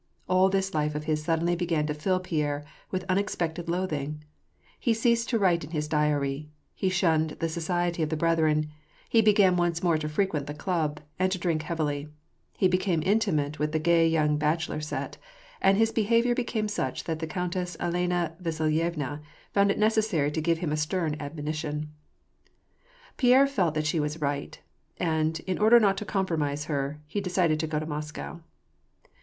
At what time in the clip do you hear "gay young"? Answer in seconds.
13.77-14.37